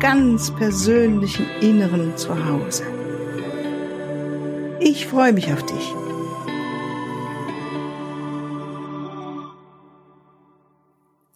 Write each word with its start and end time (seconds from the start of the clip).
ganz 0.00 0.54
persönlichen 0.54 1.46
Inneren 1.62 2.16
zu 2.18 2.28
Hause. 2.44 2.84
Ich 4.78 5.06
freue 5.06 5.32
mich 5.32 5.50
auf 5.50 5.64
dich. 5.64 5.94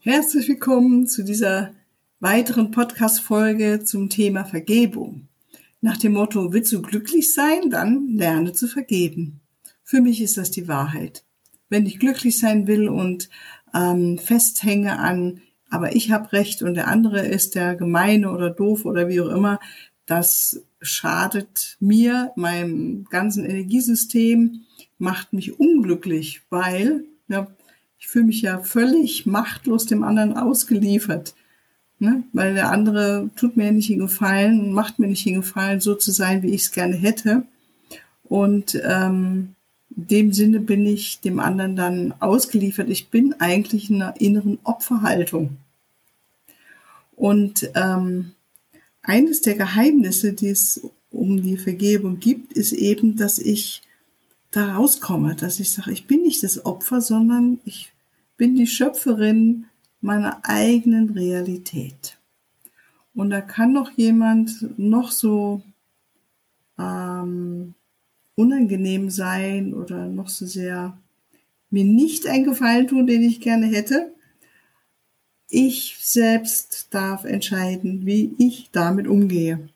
Herzlich 0.01 0.49
willkommen 0.49 1.07
zu 1.07 1.25
dieser 1.25 1.73
weiteren 2.21 2.71
Podcast-Folge 2.71 3.83
zum 3.83 4.11
Thema 4.11 4.45
Vergebung. 4.45 5.29
Nach 5.81 5.97
dem 5.97 6.13
Motto, 6.13 6.53
willst 6.53 6.73
du 6.73 6.83
glücklich 6.83 7.33
sein? 7.33 7.71
Dann 7.71 8.09
lerne 8.09 8.53
zu 8.53 8.69
vergeben. 8.69 9.41
Für 9.83 10.03
mich 10.03 10.21
ist 10.21 10.37
das 10.37 10.51
die 10.51 10.69
Wahrheit. 10.69 11.25
Wenn 11.71 11.87
ich 11.87 11.99
glücklich 11.99 12.39
sein 12.39 12.67
will 12.67 12.91
und 12.91 13.31
ähm, 13.73 14.19
festhänge 14.19 14.99
an, 14.99 15.41
aber 15.71 15.95
ich 15.95 16.11
habe 16.11 16.33
recht 16.33 16.63
und 16.63 16.75
der 16.75 16.89
andere 16.89 17.27
ist 17.27 17.55
der 17.55 17.77
gemeine 17.77 18.31
oder 18.33 18.51
doof 18.51 18.85
oder 18.85 19.09
wie 19.09 19.21
auch 19.21 19.31
immer, 19.31 19.61
das 20.07 20.63
schadet 20.83 21.77
mir, 21.81 22.33
meinem 22.37 23.05
ganzen 23.11 23.45
Energiesystem, 23.45 24.63
macht 24.99 25.33
mich 25.33 25.59
unglücklich, 25.59 26.43
weil 26.51 27.05
ja, 27.29 27.47
ich 27.99 28.09
fühle 28.09 28.27
mich 28.27 28.43
ja 28.43 28.59
völlig 28.59 29.27
machtlos 29.27 29.87
dem 29.87 30.03
anderen 30.03 30.37
ausgeliefert. 30.37 31.35
Ne? 31.99 32.25
Weil 32.33 32.55
der 32.55 32.71
andere 32.71 33.29
tut 33.37 33.57
mir 33.57 33.71
nicht 33.73 33.91
den 33.91 33.99
Gefallen, 33.99 34.73
macht 34.73 34.99
mir 34.99 35.07
nicht 35.07 35.27
den 35.27 35.37
Gefallen, 35.37 35.81
so 35.81 35.95
zu 35.95 36.11
sein, 36.11 36.43
wie 36.43 36.55
ich 36.55 36.63
es 36.63 36.73
gerne 36.73 36.97
hätte. 36.97 37.45
Und 38.25 38.81
ähm, 38.85 39.55
in 39.95 40.07
dem 40.07 40.33
Sinne 40.33 40.61
bin 40.61 40.87
ich 40.87 41.21
dem 41.21 41.39
anderen 41.41 41.77
dann 41.77 42.15
ausgeliefert. 42.21 42.89
Ich 42.89 43.11
bin 43.11 43.35
eigentlich 43.39 43.91
in 43.91 44.01
einer 44.01 44.19
inneren 44.19 44.59
Opferhaltung. 44.65 45.59
Und 47.21 47.71
ähm, 47.75 48.33
eines 49.03 49.43
der 49.43 49.55
Geheimnisse, 49.55 50.33
die 50.33 50.49
es 50.49 50.81
um 51.11 51.43
die 51.43 51.59
Vergebung 51.59 52.19
gibt, 52.19 52.55
ist 52.55 52.73
eben, 52.73 53.17
dass 53.17 53.39
ich 53.39 53.83
da 54.51 54.77
rauskomme, 54.77 55.35
dass 55.35 55.61
ich 55.61 55.71
sage, 55.71 55.93
ich 55.93 56.07
bin 56.07 56.23
nicht 56.23 56.43
das 56.43 56.65
Opfer, 56.65 57.03
sondern 57.03 57.61
ich 57.67 57.93
bin 58.39 58.55
die 58.55 58.67
Schöpferin 58.67 59.67
meiner 60.01 60.41
eigenen 60.45 61.11
Realität. 61.11 62.17
Und 63.15 63.29
da 63.29 63.43
kann 63.43 63.75
noch 63.75 63.91
jemand 63.91 64.79
noch 64.79 65.11
so 65.11 65.61
ähm, 66.79 67.75
unangenehm 68.35 69.11
sein 69.11 69.75
oder 69.75 70.07
noch 70.07 70.31
so 70.31 70.47
sehr 70.47 70.97
mir 71.69 71.85
nicht 71.85 72.27
einen 72.27 72.45
Gefallen 72.45 72.89
tun, 72.89 73.07
den 73.07 73.23
ich 73.23 73.43
gerne 73.43 73.67
hätte. 73.67 74.11
Ich 75.51 75.97
selbst 76.01 76.89
darf 76.91 77.25
entscheiden, 77.25 78.07
wie 78.07 78.35
ich 78.39 78.71
damit 78.73 79.07
umgehe. 79.07 79.69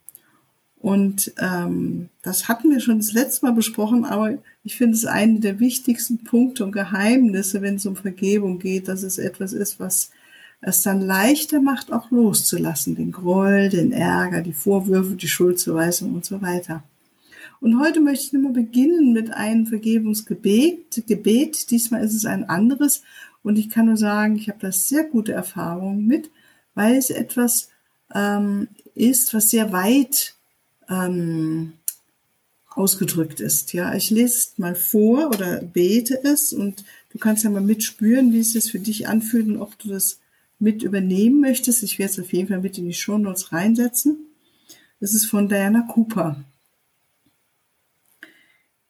Und 0.79 1.33
ähm, 1.39 2.11
das 2.23 2.47
hatten 2.47 2.71
wir 2.71 2.79
schon 2.79 2.99
das 2.99 3.13
letzte 3.13 3.47
Mal 3.47 3.53
besprochen, 3.53 4.05
aber 4.05 4.39
ich 4.63 4.77
finde 4.77 4.97
es 4.97 5.07
einen 5.07 5.41
der 5.41 5.59
wichtigsten 5.59 6.25
Punkte 6.25 6.63
und 6.63 6.73
Geheimnisse, 6.73 7.63
wenn 7.63 7.77
es 7.77 7.87
um 7.87 7.97
Vergebung 7.97 8.59
geht, 8.59 8.89
dass 8.89 9.03
es 9.03 9.19
etwas 9.19 9.53
ist, 9.53 9.81
was 9.81 10.11
es 10.61 10.83
dann 10.83 11.01
leichter 11.01 11.61
macht, 11.61 11.93
auch 11.93 12.11
loszulassen, 12.11 12.97
den 12.97 13.13
Groll, 13.13 13.69
den 13.69 13.93
Ärger, 13.93 14.43
die 14.43 14.53
Vorwürfe, 14.53 15.15
die 15.15 15.29
Schuldzuweisung 15.29 16.15
und 16.15 16.25
so 16.25 16.41
weiter. 16.41 16.83
Und 17.61 17.81
heute 17.81 18.01
möchte 18.01 18.27
ich 18.27 18.33
nochmal 18.35 18.53
beginnen 18.53 19.15
mit 19.15 19.33
einem 19.33 19.67
Vergebungsgebet. 19.67 21.07
Gebet. 21.07 21.71
Diesmal 21.71 22.05
ist 22.05 22.15
es 22.15 22.27
ein 22.27 22.49
anderes. 22.49 23.03
Und 23.45 23.59
ich 23.59 23.71
kann 23.71 23.87
nur 23.87 23.97
sagen, 23.97 24.37
ich 24.37 24.49
habe 24.49 24.59
da 24.59 24.73
sehr 24.73 25.05
gute 25.05 25.33
Erfahrungen 25.33 26.07
mit, 26.07 26.31
weil 26.75 26.97
es 26.97 27.11
etwas 27.11 27.69
ähm, 28.13 28.69
ist, 28.95 29.35
was 29.35 29.51
sehr 29.51 29.71
weit 29.71 30.35
ähm, 30.89 31.75
ausgedrückt 32.71 33.41
ist. 33.41 33.73
Ja, 33.73 33.95
ich 33.95 34.11
lese 34.11 34.39
es 34.39 34.59
mal 34.59 34.75
vor 34.75 35.29
oder 35.29 35.61
bete 35.61 36.19
es 36.25 36.53
und 36.53 36.85
du 37.11 37.19
kannst 37.19 37.45
ja 37.45 37.51
mal 37.51 37.61
mitspüren, 37.61 38.33
wie 38.33 38.41
es 38.41 38.53
sich 38.53 38.73
für 38.73 38.81
dich 38.81 39.07
anfühlt 39.09 39.47
und 39.47 39.59
ob 39.59 39.79
du 39.79 39.91
das 39.91 40.21
mit 40.59 40.83
übernehmen 40.83 41.41
möchtest. 41.41 41.83
Ich 41.83 41.99
werde 41.99 42.13
es 42.13 42.19
auf 42.19 42.33
jeden 42.33 42.49
Fall 42.49 42.61
mit 42.61 42.79
in 42.79 42.87
die 42.87 42.95
Show 42.95 43.19
Notes 43.19 43.53
reinsetzen. 43.53 44.19
Das 45.01 45.13
ist 45.13 45.27
von 45.27 45.49
Diana 45.49 45.83
Cooper. 45.83 46.43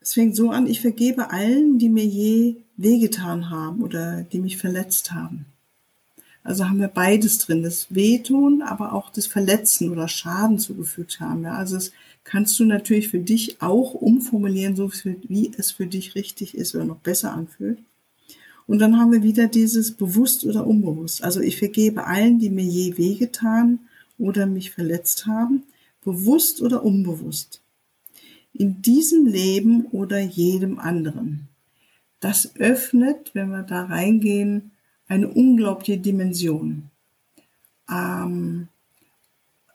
Es 0.01 0.13
fängt 0.13 0.37
so 0.37 0.51
an, 0.51 0.69
ich 0.69 0.81
vergebe 0.81 1.31
allen, 1.31 1.79
die 1.79 1.89
mir 1.89 2.05
je 2.05 2.57
wehgetan 2.77 3.51
haben 3.51 3.83
oder 3.83 4.23
die 4.23 4.41
mich 4.41 4.57
verletzt 4.57 5.13
haben. 5.13 5.47
Also 6.43 6.69
haben 6.69 6.81
wir 6.81 6.89
beides 6.89 7.39
drin, 7.39 7.63
das 7.63 7.95
Wehtun, 7.95 8.61
aber 8.61 8.93
auch 8.93 9.11
das 9.11 9.27
Verletzen 9.27 9.91
oder 9.91 10.09
Schaden 10.09 10.59
zugefügt 10.59 11.21
haben. 11.21 11.45
Ja, 11.45 11.55
also 11.55 11.77
das 11.77 11.93
kannst 12.23 12.59
du 12.61 12.65
natürlich 12.65 13.09
für 13.09 13.19
dich 13.19 13.63
auch 13.63 13.95
umformulieren, 13.95 14.77
so 14.77 14.91
wie 15.29 15.53
es 15.57 15.71
für 15.71 15.87
dich 15.87 16.15
richtig 16.15 16.55
ist 16.55 16.75
oder 16.75 16.85
noch 16.85 16.99
besser 16.99 17.33
anfühlt. 17.33 17.79
Und 18.67 18.79
dann 18.79 18.99
haben 18.99 19.13
wir 19.13 19.23
wieder 19.23 19.47
dieses 19.47 19.93
bewusst 19.93 20.45
oder 20.45 20.67
unbewusst. 20.67 21.25
Also 21.25 21.41
ich 21.41 21.59
vergebe 21.59 22.07
allen, 22.07 22.39
die 22.39 22.51
mir 22.51 22.65
je 22.65 22.99
wehgetan 22.99 23.81
oder 24.19 24.47
mich 24.47 24.71
verletzt 24.71 25.27
haben, 25.27 25.63
bewusst 26.03 26.61
oder 26.61 26.85
unbewusst 26.85 27.63
in 28.55 28.81
diesem 28.83 29.27
Leben 29.27 29.87
oder 29.87 30.21
jedem 30.21 30.79
anderen. 30.79 31.49
Das 32.25 32.57
öffnet, 32.57 33.33
wenn 33.35 33.51
wir 33.51 33.65
da 33.65 33.85
reingehen, 33.85 34.71
eine 35.09 35.29
unglaubliche 35.29 35.99
Dimension. 36.01 36.85
Ähm, 37.87 38.69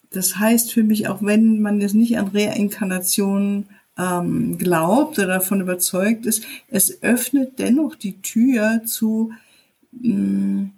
das 0.09 0.37
heißt 0.37 0.73
für 0.73 0.83
mich, 0.83 1.07
auch 1.09 1.21
wenn 1.21 1.61
man 1.61 1.79
jetzt 1.79 1.93
nicht 1.93 2.17
an 2.17 2.29
Reinkarnation 2.29 3.67
ähm, 3.99 4.57
glaubt 4.57 5.19
oder 5.19 5.27
davon 5.27 5.61
überzeugt 5.61 6.25
ist, 6.25 6.43
es 6.69 7.03
öffnet 7.03 7.59
dennoch 7.59 7.93
die 7.93 8.19
Tür 8.19 8.81
zu, 8.83 9.31
mh, 9.91 10.15
mm, 10.15 10.71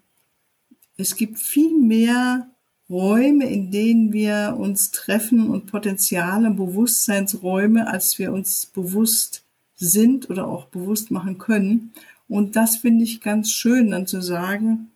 es 0.98 1.16
gibt 1.16 1.40
viel 1.40 1.80
mehr 1.80 2.50
Räume, 2.90 3.50
in 3.50 3.72
denen 3.72 4.12
wir 4.12 4.58
uns 4.60 4.92
treffen 4.92 5.50
und 5.50 5.68
Potenziale, 5.68 6.52
Bewusstseinsräume, 6.52 7.88
als 7.88 8.20
wir 8.20 8.34
uns 8.34 8.66
bewusst 8.66 9.41
sind 9.86 10.30
oder 10.30 10.48
auch 10.48 10.66
bewusst 10.66 11.12
machen 11.12 11.38
können. 11.38 11.92
Und 12.28 12.56
das 12.56 12.78
finde 12.78 13.04
ich 13.04 13.22
ganz 13.22 13.52
schön, 13.52 13.92
dann 13.92 14.08
zu 14.08 14.22
sagen, 14.22 14.92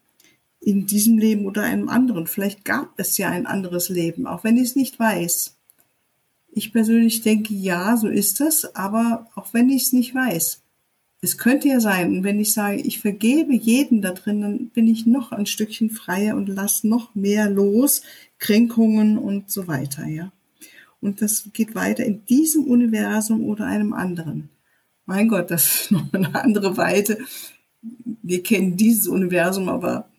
in 0.61 0.87
diesem 0.87 1.17
Leben 1.17 1.45
oder 1.45 1.63
einem 1.63 1.89
anderen. 1.89 2.27
Vielleicht 2.27 2.65
gab 2.65 2.97
es 2.97 3.17
ja 3.17 3.29
ein 3.29 3.45
anderes 3.45 3.89
Leben, 3.89 4.25
auch 4.25 4.43
wenn 4.43 4.57
ich 4.57 4.69
es 4.69 4.75
nicht 4.75 4.99
weiß. 4.99 5.55
Ich 6.51 6.71
persönlich 6.71 7.21
denke, 7.21 7.53
ja, 7.53 7.97
so 7.97 8.07
ist 8.07 8.41
es, 8.41 8.75
aber 8.75 9.27
auch 9.35 9.53
wenn 9.53 9.69
ich 9.69 9.83
es 9.83 9.93
nicht 9.93 10.15
weiß. 10.15 10.61
Es 11.21 11.37
könnte 11.37 11.67
ja 11.67 11.79
sein, 11.79 12.17
und 12.17 12.23
wenn 12.23 12.39
ich 12.39 12.53
sage, 12.53 12.77
ich 12.77 12.99
vergebe 12.99 13.53
jeden 13.53 14.01
da 14.01 14.11
drin, 14.11 14.41
dann 14.41 14.69
bin 14.69 14.87
ich 14.87 15.05
noch 15.05 15.31
ein 15.31 15.45
Stückchen 15.45 15.89
freier 15.89 16.35
und 16.35 16.47
lasse 16.47 16.87
noch 16.87 17.15
mehr 17.15 17.49
los, 17.49 18.01
Kränkungen 18.37 19.17
und 19.17 19.49
so 19.49 19.67
weiter, 19.67 20.05
ja. 20.05 20.31
Und 21.01 21.21
das 21.21 21.49
geht 21.53 21.75
weiter 21.75 22.05
in 22.05 22.25
diesem 22.25 22.65
Universum 22.65 23.43
oder 23.43 23.65
einem 23.65 23.93
anderen. 23.93 24.49
Mein 25.05 25.27
Gott, 25.27 25.51
das 25.51 25.65
ist 25.65 25.91
noch 25.91 26.11
eine 26.13 26.33
andere 26.35 26.77
Weite. 26.77 27.19
Wir 28.23 28.41
kennen 28.43 28.77
dieses 28.77 29.07
Universum, 29.07 29.69
aber 29.69 30.09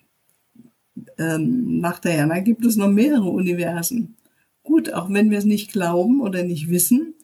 ähm, 1.19 1.81
nach 1.81 1.99
Diana 1.99 2.41
gibt 2.41 2.65
es 2.65 2.77
noch 2.77 2.89
mehrere 2.89 3.29
Universen. 3.29 4.17
Gut, 4.63 4.93
auch 4.93 5.11
wenn 5.11 5.31
wir 5.31 5.39
es 5.39 5.45
nicht 5.45 5.73
glauben 5.73 6.21
oder 6.21 6.43
nicht 6.43 6.69
wissen, 6.69 7.15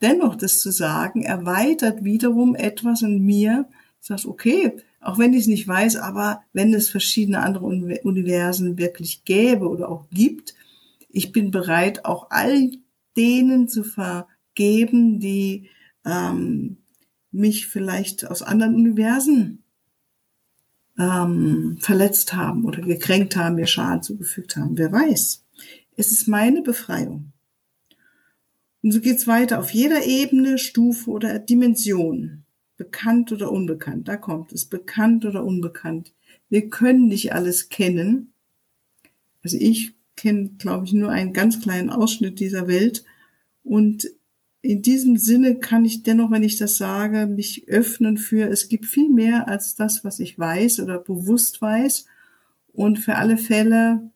dennoch 0.00 0.36
das 0.36 0.60
zu 0.60 0.70
sagen, 0.70 1.22
erweitert 1.22 2.04
wiederum 2.04 2.54
etwas 2.54 3.02
in 3.02 3.22
mir. 3.22 3.66
Sage, 4.00 4.28
okay, 4.28 4.72
auch 5.00 5.18
wenn 5.18 5.32
ich 5.32 5.42
es 5.42 5.46
nicht 5.46 5.66
weiß, 5.66 5.96
aber 5.96 6.42
wenn 6.52 6.74
es 6.74 6.88
verschiedene 6.88 7.40
andere 7.40 7.64
Universen 7.64 8.78
wirklich 8.78 9.24
gäbe 9.24 9.68
oder 9.68 9.88
auch 9.88 10.06
gibt, 10.10 10.54
ich 11.08 11.32
bin 11.32 11.50
bereit, 11.50 12.04
auch 12.04 12.28
all 12.30 12.70
denen 13.16 13.68
zu 13.68 13.84
vergeben, 13.84 15.20
die 15.20 15.68
ähm, 16.04 16.78
mich 17.32 17.66
vielleicht 17.66 18.30
aus 18.30 18.42
anderen 18.42 18.74
Universen 18.74 19.62
ähm, 20.98 21.78
verletzt 21.80 22.34
haben 22.34 22.64
oder 22.64 22.82
gekränkt 22.82 23.36
haben, 23.36 23.56
mir 23.56 23.66
Schaden 23.66 24.02
zugefügt 24.02 24.56
haben. 24.56 24.76
Wer 24.76 24.92
weiß. 24.92 25.44
Es 25.96 26.12
ist 26.12 26.28
meine 26.28 26.62
Befreiung. 26.62 27.32
Und 28.82 28.92
so 28.92 29.00
geht's 29.00 29.26
weiter 29.26 29.60
auf 29.60 29.70
jeder 29.70 30.04
Ebene, 30.04 30.58
Stufe 30.58 31.10
oder 31.10 31.38
Dimension. 31.38 32.44
Bekannt 32.76 33.30
oder 33.32 33.52
unbekannt. 33.52 34.08
Da 34.08 34.16
kommt 34.16 34.52
es. 34.52 34.64
Bekannt 34.64 35.24
oder 35.24 35.44
unbekannt. 35.44 36.12
Wir 36.48 36.68
können 36.68 37.06
nicht 37.06 37.32
alles 37.32 37.68
kennen. 37.68 38.32
Also 39.42 39.56
ich 39.56 39.94
kenne, 40.16 40.50
glaube 40.58 40.86
ich, 40.86 40.92
nur 40.92 41.10
einen 41.10 41.32
ganz 41.32 41.60
kleinen 41.60 41.90
Ausschnitt 41.90 42.40
dieser 42.40 42.66
Welt. 42.66 43.04
Und 43.62 44.10
in 44.62 44.80
diesem 44.80 45.16
Sinne 45.16 45.56
kann 45.56 45.84
ich 45.84 46.04
dennoch, 46.04 46.30
wenn 46.30 46.44
ich 46.44 46.56
das 46.56 46.76
sage, 46.76 47.26
mich 47.26 47.68
öffnen 47.68 48.16
für, 48.16 48.48
es 48.48 48.68
gibt 48.68 48.86
viel 48.86 49.10
mehr 49.10 49.48
als 49.48 49.74
das, 49.74 50.04
was 50.04 50.20
ich 50.20 50.38
weiß 50.38 50.78
oder 50.80 50.98
bewusst 51.00 51.60
weiß. 51.60 52.06
Und 52.72 53.00
für 53.00 53.16
alle 53.16 53.36
Fälle, 53.36 54.10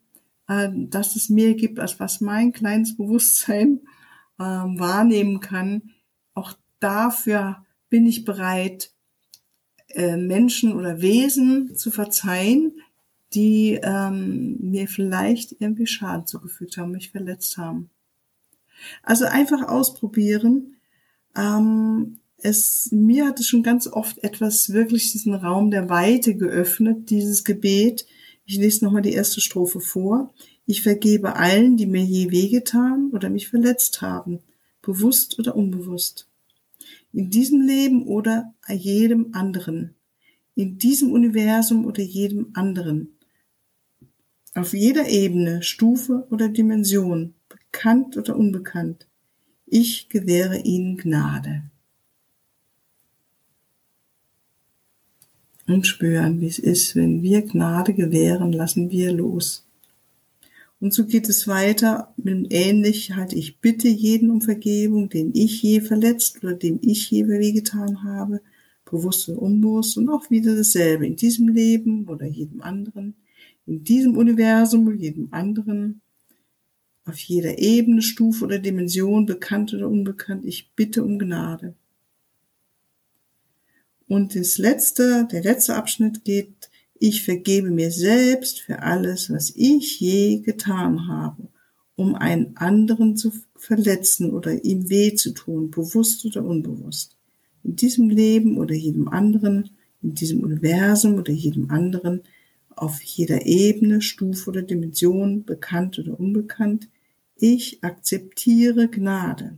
äh, 0.47 0.69
dass 0.73 1.17
es 1.17 1.29
mehr 1.29 1.53
gibt, 1.53 1.79
als 1.79 1.99
was 1.99 2.21
mein 2.21 2.53
kleines 2.53 2.95
Bewusstsein 2.95 3.81
ähm, 4.39 4.79
wahrnehmen 4.79 5.41
kann, 5.41 5.91
auch 6.33 6.53
dafür 6.79 7.65
bin 7.89 8.05
ich 8.05 8.23
bereit, 8.23 8.91
äh, 9.89 10.15
Menschen 10.15 10.73
oder 10.73 11.01
Wesen 11.01 11.75
zu 11.75 11.91
verzeihen, 11.91 12.79
die 13.33 13.79
ähm, 13.83 14.57
mir 14.61 14.87
vielleicht 14.87 15.57
irgendwie 15.59 15.87
Schaden 15.87 16.25
zugefügt 16.25 16.77
haben, 16.77 16.91
mich 16.91 17.11
verletzt 17.11 17.57
haben. 17.57 17.89
Also 19.03 19.25
einfach 19.25 19.67
ausprobieren. 19.67 20.77
Ähm, 21.35 22.19
es, 22.37 22.89
mir 22.91 23.25
hat 23.25 23.39
es 23.39 23.47
schon 23.47 23.63
ganz 23.63 23.87
oft 23.87 24.23
etwas 24.23 24.71
wirklich 24.71 25.11
diesen 25.11 25.33
Raum 25.33 25.71
der 25.71 25.89
Weite 25.89 26.35
geöffnet, 26.35 27.09
dieses 27.09 27.43
Gebet. 27.43 28.05
Ich 28.45 28.57
lese 28.57 28.85
nochmal 28.85 29.01
die 29.01 29.13
erste 29.13 29.41
Strophe 29.41 29.79
vor. 29.79 30.33
Ich 30.65 30.83
vergebe 30.83 31.35
allen, 31.35 31.77
die 31.77 31.85
mir 31.85 32.03
je 32.03 32.31
wehgetan 32.31 33.09
oder 33.11 33.29
mich 33.29 33.47
verletzt 33.47 34.01
haben, 34.01 34.39
bewusst 34.81 35.39
oder 35.39 35.55
unbewusst. 35.55 36.27
In 37.13 37.29
diesem 37.29 37.61
Leben 37.61 38.03
oder 38.05 38.53
jedem 38.69 39.33
anderen. 39.33 39.95
In 40.55 40.77
diesem 40.77 41.11
Universum 41.11 41.85
oder 41.85 42.03
jedem 42.03 42.51
anderen. 42.53 43.17
Auf 44.53 44.73
jeder 44.73 45.07
Ebene, 45.07 45.63
Stufe 45.63 46.27
oder 46.29 46.49
Dimension, 46.49 47.33
bekannt 47.77 48.17
oder 48.17 48.35
unbekannt. 48.35 49.07
Ich 49.67 50.09
gewähre 50.09 50.57
ihnen 50.57 50.97
Gnade. 50.97 51.61
Und 55.67 55.85
spüren, 55.85 56.41
wie 56.41 56.47
es 56.47 56.57
ist, 56.57 56.95
wenn 56.95 57.21
wir 57.21 57.43
Gnade 57.43 57.93
gewähren, 57.93 58.51
lassen 58.51 58.89
wir 58.89 59.13
los. 59.13 59.67
Und 60.79 60.93
so 60.93 61.05
geht 61.05 61.29
es 61.29 61.47
weiter 61.47 62.13
mit 62.17 62.47
ähnlich 62.51 63.15
halt, 63.15 63.33
ich 63.33 63.59
bitte 63.59 63.89
jeden 63.89 64.31
um 64.31 64.41
Vergebung, 64.41 65.09
den 65.09 65.31
ich 65.35 65.61
je 65.61 65.81
verletzt 65.81 66.43
oder 66.43 66.53
dem 66.53 66.79
ich 66.81 67.11
je 67.11 67.27
wehgetan 67.27 68.03
habe, 68.03 68.41
bewusst 68.85 69.29
oder 69.29 69.41
unbewusst 69.41 69.97
und 69.97 70.09
auch 70.09 70.31
wieder 70.31 70.55
dasselbe 70.55 71.05
in 71.05 71.15
diesem 71.15 71.47
Leben 71.49 72.07
oder 72.07 72.25
jedem 72.25 72.61
anderen, 72.61 73.15
in 73.67 73.83
diesem 73.83 74.17
Universum 74.17 74.87
oder 74.87 74.95
jedem 74.95 75.27
anderen, 75.31 76.01
auf 77.07 77.17
jeder 77.19 77.57
Ebene, 77.57 78.01
Stufe 78.01 78.45
oder 78.45 78.59
Dimension, 78.59 79.25
bekannt 79.25 79.73
oder 79.73 79.87
unbekannt, 79.89 80.45
ich 80.45 80.71
bitte 80.75 81.03
um 81.03 81.19
Gnade. 81.19 81.75
Und 84.07 84.35
das 84.35 84.57
letzte, 84.57 85.27
der 85.31 85.43
letzte 85.43 85.75
Abschnitt 85.75 86.23
geht 86.23 86.69
ich 86.99 87.23
vergebe 87.23 87.69
mir 87.69 87.91
selbst 87.91 88.61
für 88.61 88.81
alles, 88.81 89.29
was 89.29 89.53
ich 89.55 89.99
je 89.99 90.39
getan 90.39 91.07
habe, 91.07 91.47
um 91.95 92.15
einen 92.15 92.57
anderen 92.57 93.15
zu 93.15 93.31
verletzen 93.55 94.31
oder 94.31 94.63
ihm 94.63 94.89
weh 94.89 95.13
zu 95.13 95.31
tun, 95.31 95.69
bewusst 95.69 96.25
oder 96.25 96.43
unbewusst. 96.43 97.15
In 97.63 97.75
diesem 97.75 98.09
Leben 98.09 98.57
oder 98.57 98.73
jedem 98.73 99.07
anderen, 99.09 99.69
in 100.01 100.15
diesem 100.15 100.41
Universum 100.41 101.15
oder 101.15 101.33
jedem 101.33 101.69
anderen, 101.69 102.21
auf 102.69 103.01
jeder 103.01 103.45
Ebene, 103.45 104.01
Stufe 104.01 104.49
oder 104.49 104.61
Dimension, 104.61 105.43
bekannt 105.43 105.99
oder 105.99 106.19
unbekannt, 106.19 106.89
ich 107.39 107.83
akzeptiere 107.83 108.87
Gnade. 108.87 109.57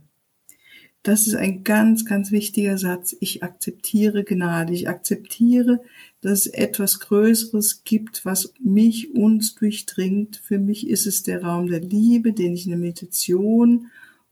Das 1.02 1.26
ist 1.26 1.34
ein 1.34 1.64
ganz, 1.64 2.04
ganz 2.04 2.30
wichtiger 2.30 2.76
Satz. 2.76 3.16
Ich 3.20 3.42
akzeptiere 3.42 4.22
Gnade. 4.22 4.74
Ich 4.74 4.86
akzeptiere, 4.86 5.80
dass 6.20 6.40
es 6.40 6.46
etwas 6.48 7.00
Größeres 7.00 7.84
gibt, 7.84 8.26
was 8.26 8.52
mich, 8.62 9.14
uns 9.14 9.54
durchdringt. 9.54 10.36
Für 10.36 10.58
mich 10.58 10.88
ist 10.88 11.06
es 11.06 11.22
der 11.22 11.42
Raum 11.42 11.68
der 11.68 11.80
Liebe, 11.80 12.34
den 12.34 12.52
ich 12.52 12.64
in 12.64 12.70
der 12.70 12.78
Meditation 12.78 13.86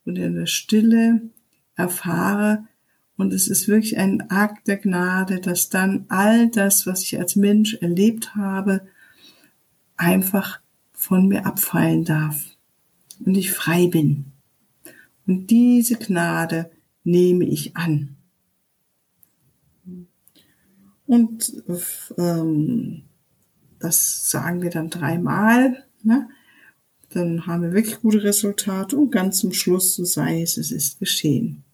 und 0.05 0.17
in 0.17 0.35
der 0.35 0.47
Stille 0.47 1.23
erfahre. 1.75 2.67
Und 3.17 3.33
es 3.33 3.49
ist 3.49 3.67
wirklich 3.67 3.97
ein 3.97 4.31
Akt 4.31 4.69
der 4.69 4.77
Gnade, 4.77 5.41
dass 5.41 5.71
dann 5.71 6.05
all 6.09 6.51
das, 6.51 6.87
was 6.87 7.03
ich 7.03 7.19
als 7.19 7.35
Mensch 7.35 7.75
erlebt 7.81 8.35
habe, 8.35 8.83
einfach 9.97 10.61
von 10.93 11.29
mir 11.29 11.47
abfallen 11.47 12.05
darf 12.05 12.58
und 13.25 13.37
ich 13.37 13.53
frei 13.53 13.87
bin. 13.87 14.33
Und 15.27 15.49
diese 15.51 15.97
Gnade 15.97 16.71
nehme 17.05 17.45
ich 17.45 17.77
an. 17.77 18.17
Und 21.07 21.63
ähm, 22.19 23.03
das 23.79 24.31
sagen 24.31 24.63
wir 24.63 24.71
dann 24.71 24.91
dreimal. 24.91 25.85
Ne? 26.03 26.29
Dann 27.11 27.47
haben 27.47 27.63
wir 27.63 27.73
wirklich 27.73 28.01
gute 28.01 28.23
Resultate 28.23 28.97
und 28.97 29.11
ganz 29.11 29.39
zum 29.39 29.53
Schluss, 29.53 29.95
so 29.95 30.05
sei 30.05 30.43
es, 30.43 30.59
es 30.59 30.71
ist 30.71 30.99
geschehen. 30.99 31.65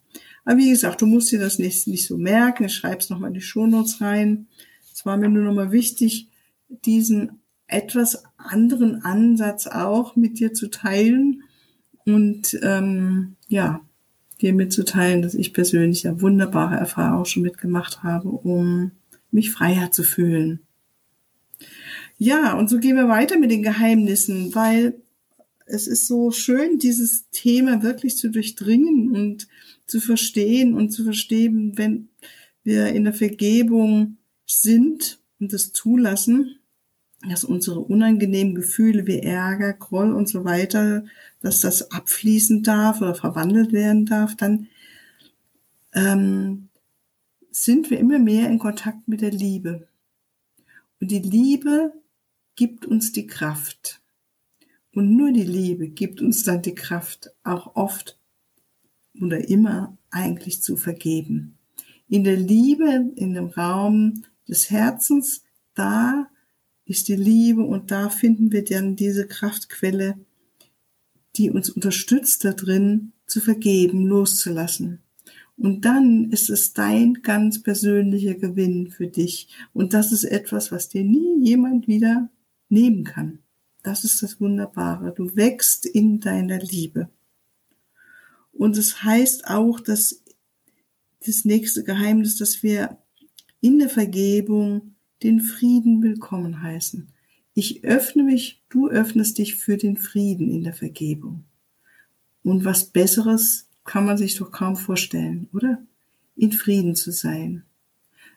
Aber 0.44 0.58
wie 0.58 0.70
gesagt, 0.70 1.02
du 1.02 1.06
musst 1.06 1.32
dir 1.32 1.40
das 1.40 1.58
nicht, 1.58 1.87
nicht 1.87 2.06
so 2.06 2.17
merken. 2.17 2.64
Ich 2.64 2.75
schreib's 2.75 3.11
nochmal 3.11 3.31
in 3.31 3.35
die 3.35 3.40
Shownotes 3.40 4.00
rein. 4.00 4.47
Es 4.93 5.05
war 5.05 5.17
mir 5.17 5.29
nur 5.29 5.44
nochmal 5.44 5.73
wichtig, 5.73 6.29
diesen 6.69 7.40
etwas 7.67 8.23
anderen 8.44 9.02
Ansatz 9.02 9.67
auch 9.67 10.17
mit 10.17 10.38
dir 10.38 10.52
zu 10.52 10.69
teilen 10.69 11.43
und 12.05 12.58
ähm, 12.62 13.37
ja, 13.49 13.81
dir 14.41 14.52
mitzuteilen, 14.52 15.23
dass 15.23 15.35
ich 15.35 15.52
persönlich 15.52 16.06
eine 16.06 16.20
wunderbare 16.20 16.76
Erfahrung 16.76 17.25
schon 17.25 17.43
mitgemacht 17.43 18.02
habe, 18.02 18.29
um 18.29 18.93
mich 19.31 19.50
freier 19.50 19.91
zu 19.91 20.02
fühlen. 20.02 20.61
Ja, 22.19 22.55
und 22.55 22.69
so 22.69 22.79
gehen 22.79 22.96
wir 22.96 23.08
weiter 23.08 23.38
mit 23.38 23.50
den 23.50 23.62
Geheimnissen, 23.62 24.55
weil 24.55 25.00
es 25.67 25.87
ist 25.87 26.06
so 26.06 26.30
schön, 26.30 26.78
dieses 26.78 27.30
Thema 27.30 27.83
wirklich 27.83 28.16
zu 28.16 28.30
durchdringen 28.30 29.11
und 29.11 29.49
zu 29.87 30.00
verstehen 30.00 30.75
und 30.75 30.90
zu 30.90 31.04
verstehen, 31.04 31.73
wenn 31.76 32.09
wir 32.62 32.88
in 32.88 33.04
der 33.04 33.14
Vergebung 33.14 34.19
sind 34.47 35.21
und 35.40 35.52
das 35.52 35.73
zulassen, 35.73 36.59
dass 37.28 37.45
unsere 37.45 37.81
unangenehmen 37.81 38.54
Gefühle 38.54 39.07
wie 39.07 39.21
Ärger, 39.21 39.73
Groll 39.73 40.12
und 40.12 40.28
so 40.28 40.45
weiter, 40.45 41.04
dass 41.40 41.61
das 41.61 41.90
abfließen 41.90 42.62
darf 42.62 43.00
oder 43.00 43.14
verwandelt 43.14 43.73
werden 43.73 44.07
darf, 44.07 44.37
dann 44.37 44.69
ähm, 45.93 46.69
sind 47.50 47.90
wir 47.90 47.99
immer 47.99 48.19
mehr 48.19 48.49
in 48.49 48.59
Kontakt 48.59 49.09
mit 49.09 49.21
der 49.21 49.31
Liebe. 49.31 49.87
Und 51.00 51.11
die 51.11 51.21
Liebe 51.21 51.93
gibt 52.57 52.87
uns 52.87 53.12
die 53.12 53.26
Kraft. 53.26 54.00
Und 54.93 55.16
nur 55.16 55.33
die 55.33 55.43
Liebe 55.43 55.88
gibt 55.88 56.21
uns 56.21 56.45
dann 56.45 56.62
die 56.62 56.75
Kraft, 56.75 57.31
auch 57.43 57.75
oft 57.76 58.19
oder 59.21 59.49
immer 59.49 59.97
eigentlich 60.11 60.62
zu 60.62 60.76
vergeben. 60.76 61.59
In 62.09 62.25
der 62.25 62.37
Liebe, 62.37 63.12
in 63.16 63.35
dem 63.35 63.49
Raum 63.49 64.25
des 64.49 64.71
Herzens, 64.71 65.43
da 65.75 66.28
ist 66.87 67.09
die 67.09 67.17
Liebe 67.17 67.62
und 67.62 67.91
da 67.91 68.11
finden 68.11 68.53
wir 68.53 68.64
dann 68.64 68.97
diese 68.97 69.26
Kraftquelle, 69.26 70.19
die 71.37 71.50
uns 71.50 71.71
unterstützt 71.71 72.45
darin, 72.45 73.12
zu 73.26 73.41
vergeben, 73.41 74.07
loszulassen. 74.07 75.00
Und 75.57 75.85
dann 75.85 76.31
ist 76.31 76.50
es 76.50 76.73
dein 76.73 77.14
ganz 77.23 77.62
persönlicher 77.62 78.35
Gewinn 78.35 78.91
für 78.91 79.07
dich. 79.07 79.49
Und 79.73 79.95
das 79.95 80.12
ist 80.12 80.25
etwas, 80.25 80.73
was 80.73 80.88
dir 80.88 81.05
nie 81.05 81.45
jemand 81.45 81.87
wieder 81.87 82.29
nehmen 82.69 83.05
kann. 83.05 83.38
Das 83.83 84.05
ist 84.05 84.23
das 84.23 84.41
Wunderbare. 84.41 85.12
Du 85.14 85.37
wächst 85.37 85.87
in 85.87 86.21
deiner 86.21 86.59
Liebe. 86.59 87.09
Und 88.53 88.76
es 88.76 89.03
heißt 89.03 89.47
auch, 89.49 89.81
dass 89.81 90.23
das 91.25 91.45
nächste 91.45 91.85
Geheimnis, 91.85 92.37
dass 92.37 92.62
wir 92.62 92.99
in 93.61 93.79
der 93.79 93.88
Vergebung 93.88 94.94
den 95.25 95.40
Frieden 95.40 96.02
willkommen 96.02 96.62
heißen. 96.62 97.09
Ich 97.54 97.83
öffne 97.83 98.23
mich, 98.23 98.61
du 98.69 98.88
öffnest 98.88 99.38
dich 99.38 99.57
für 99.57 99.78
den 99.78 99.97
Frieden 99.97 100.50
in 100.50 100.64
der 100.64 100.75
Vergebung. 100.75 101.45
Und 102.43 102.66
was 102.66 102.85
Besseres 102.85 103.71
kann 103.85 104.04
man 104.04 104.19
sich 104.19 104.37
doch 104.37 104.52
kaum 104.52 104.76
vorstellen, 104.76 105.49
oder? 105.54 105.83
In 106.37 106.52
Frieden 106.52 106.95
zu 106.95 107.11
sein. 107.11 107.64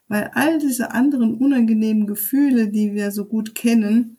Weil 0.07 0.31
all 0.33 0.59
diese 0.59 0.91
anderen 0.91 1.35
unangenehmen 1.35 2.07
Gefühle, 2.07 2.69
die 2.69 2.93
wir 2.93 3.11
so 3.11 3.25
gut 3.25 3.53
kennen, 3.53 4.15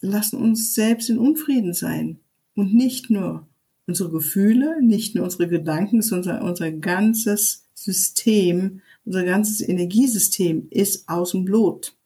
lassen 0.00 0.36
uns 0.36 0.74
selbst 0.74 1.08
in 1.08 1.16
Unfrieden 1.16 1.72
sein. 1.72 2.18
Und 2.54 2.74
nicht 2.74 3.08
nur 3.08 3.48
unsere 3.88 4.10
Gefühle, 4.10 4.80
nicht 4.82 5.14
nur 5.14 5.24
unsere 5.24 5.48
Gedanken, 5.48 6.02
sondern 6.02 6.42
unser 6.42 6.70
ganzes 6.70 7.64
System, 7.74 8.82
unser 9.04 9.24
ganzes 9.24 9.66
Energiesystem 9.66 10.68
ist 10.70 11.08
aus 11.08 11.32
dem 11.32 11.46
Blut. 11.46 11.96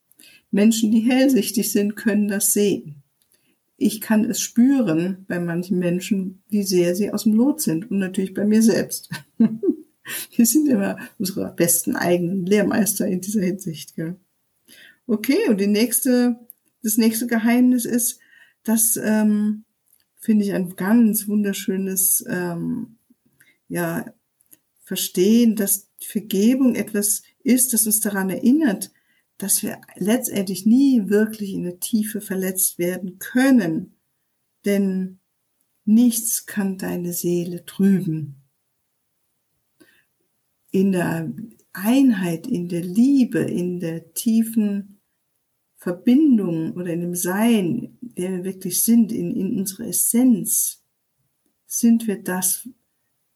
Menschen, 0.53 0.93
die 0.93 1.01
hellsichtig 1.01 1.73
sind, 1.73 1.97
können 1.97 2.29
das 2.29 2.53
sehen. 2.53 3.03
Ich 3.77 4.01
kann 4.01 4.25
es 4.31 4.41
spüren 4.41 5.25
bei 5.27 5.41
manchen 5.41 5.79
Menschen, 5.81 6.43
wie 6.49 6.63
sehr 6.63 6.95
sie 6.95 7.11
aus 7.11 7.25
dem 7.25 7.33
Lot 7.35 7.61
sind 7.61 7.91
und 7.91 7.99
natürlich 7.99 8.33
bei 8.33 8.45
mir 8.45 8.63
selbst. 8.63 9.11
Wir 10.37 10.47
sind 10.47 10.69
immer 10.69 10.99
unsere 11.19 11.53
besten 11.53 11.97
eigenen 11.97 12.47
Lehrmeister 12.47 13.07
in 13.07 13.21
dieser 13.21 13.43
Hinsicht. 13.43 13.97
Gell? 13.97 14.17
Okay, 15.07 15.49
und 15.49 15.61
die 15.61 15.67
nächste, 15.67 16.37
das 16.83 16.97
nächste 16.97 17.27
Geheimnis 17.27 17.85
ist, 17.85 18.21
dass 18.63 18.99
ähm, 19.03 19.65
finde 20.23 20.45
ich 20.45 20.55
ein 20.55 20.77
ganz 20.77 21.29
wunderschönes 21.29 22.25
ähm, 22.29 22.97
ja 23.69 24.07
Verstehen, 24.85 25.57
dass 25.57 25.89
Vergebung 26.01 26.75
etwas 26.75 27.23
ist, 27.45 27.73
das 27.73 27.87
uns 27.87 28.01
daran 28.01 28.31
erinnert, 28.31 28.91
dass 29.39 29.63
wir 29.63 29.81
letztendlich 29.97 30.67
nie 30.67 31.09
wirklich 31.09 31.55
in 31.55 31.63
der 31.63 31.81
Tiefe 31.81 32.21
verletzt 32.21 32.79
werden 32.79 33.19
können, 33.19 33.95
denn 34.65 35.19
nichts 35.85 36.47
kann 36.47 36.79
deine 36.79 37.13
Seele 37.13 37.65
trüben. 37.65 38.43
In 40.71 40.93
der 40.93 41.33
Einheit, 41.73 42.47
in 42.47 42.69
der 42.69 42.83
Liebe, 42.83 43.39
in 43.39 43.81
der 43.81 44.13
tiefen 44.15 45.01
Verbindung 45.77 46.73
oder 46.73 46.93
in 46.93 47.01
dem 47.01 47.15
Sein, 47.15 47.99
der 48.17 48.31
wir 48.31 48.45
wirklich 48.45 48.83
sind, 48.83 49.13
in, 49.13 49.35
in 49.35 49.59
unserer 49.59 49.87
Essenz, 49.87 50.83
sind 51.67 52.07
wir 52.07 52.23
das, 52.23 52.69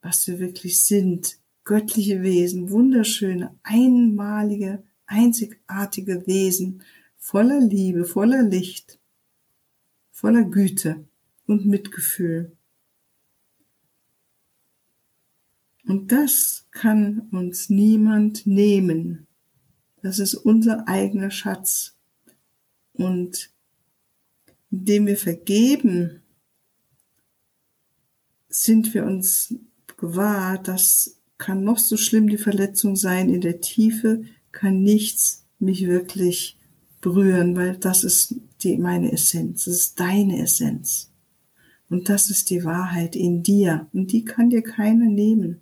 was 0.03 0.27
wir 0.27 0.39
wirklich 0.39 0.83
sind. 0.83 1.39
Göttliche 1.65 2.23
Wesen, 2.23 2.71
wunderschöne, 2.71 3.59
einmalige 3.63 4.85
einzigartige 5.07 6.27
Wesen, 6.27 6.83
voller 7.17 7.61
Liebe, 7.61 8.05
voller 8.05 8.43
Licht, 8.43 8.99
voller 10.11 10.45
Güte 10.45 11.07
und 11.47 11.67
Mitgefühl. 11.67 12.53
Und 15.87 16.11
das 16.11 16.67
kann 16.73 17.29
uns 17.31 17.71
niemand 17.71 18.47
nehmen. 18.47 19.27
Das 20.03 20.19
ist 20.19 20.35
unser 20.35 20.89
eigener 20.89 21.31
Schatz. 21.31 21.97
Und 22.93 23.51
indem 24.71 25.07
wir 25.07 25.17
vergeben, 25.17 26.23
sind 28.49 28.95
wir 28.95 29.05
uns 29.05 29.55
gewahr, 29.97 30.59
das 30.59 31.19
kann 31.39 31.65
noch 31.65 31.79
so 31.79 31.97
schlimm 31.97 32.29
die 32.29 32.39
Verletzung 32.39 32.97
sein 32.97 33.29
in 33.29 33.41
der 33.41 33.61
Tiefe, 33.61 34.25
kann 34.53 34.83
nichts 34.83 35.45
mich 35.59 35.87
wirklich 35.87 36.59
berühren, 37.01 37.57
weil 37.57 37.77
das 37.77 38.05
ist 38.05 38.37
die, 38.63 38.79
meine 38.79 39.13
Essenz, 39.13 39.65
das 39.65 39.75
ist 39.75 40.01
deine 40.01 40.43
Essenz. 40.43 41.11
Und 41.89 42.09
das 42.09 42.31
ist 42.31 42.51
die 42.51 42.65
Wahrheit 42.65 43.15
in 43.15 43.43
dir. 43.43 43.87
Und 43.93 44.13
die 44.13 44.25
kann 44.25 44.51
dir 44.51 44.63
keiner 44.63 45.07
nehmen. 45.07 45.61